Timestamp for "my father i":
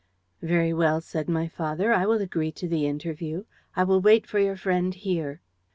1.29-2.05